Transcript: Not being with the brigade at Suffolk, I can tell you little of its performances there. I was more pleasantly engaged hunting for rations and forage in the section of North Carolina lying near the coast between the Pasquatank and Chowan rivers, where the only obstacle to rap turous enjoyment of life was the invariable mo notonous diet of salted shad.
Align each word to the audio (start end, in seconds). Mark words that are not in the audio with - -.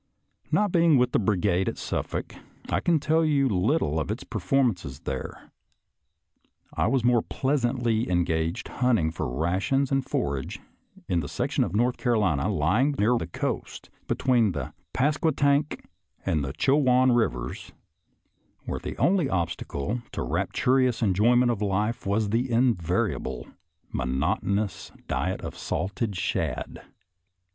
Not 0.51 0.71
being 0.71 0.97
with 0.97 1.11
the 1.11 1.19
brigade 1.19 1.69
at 1.69 1.77
Suffolk, 1.77 2.33
I 2.69 2.79
can 2.79 2.99
tell 2.99 3.23
you 3.23 3.47
little 3.47 3.99
of 3.99 4.09
its 4.09 4.23
performances 4.23 5.01
there. 5.01 5.51
I 6.73 6.87
was 6.87 7.03
more 7.03 7.21
pleasantly 7.21 8.09
engaged 8.09 8.67
hunting 8.67 9.11
for 9.11 9.29
rations 9.29 9.91
and 9.91 10.03
forage 10.03 10.59
in 11.07 11.19
the 11.19 11.27
section 11.29 11.63
of 11.63 11.75
North 11.75 11.97
Carolina 11.97 12.49
lying 12.49 12.95
near 12.97 13.15
the 13.15 13.27
coast 13.27 13.91
between 14.07 14.53
the 14.53 14.73
Pasquatank 14.91 15.85
and 16.25 16.43
Chowan 16.57 17.11
rivers, 17.15 17.71
where 18.65 18.79
the 18.79 18.97
only 18.97 19.29
obstacle 19.29 20.01
to 20.13 20.23
rap 20.23 20.51
turous 20.51 21.03
enjoyment 21.03 21.51
of 21.51 21.61
life 21.61 22.07
was 22.07 22.29
the 22.29 22.49
invariable 22.49 23.49
mo 23.91 24.05
notonous 24.05 24.91
diet 25.07 25.41
of 25.41 25.55
salted 25.55 26.15
shad. 26.17 26.81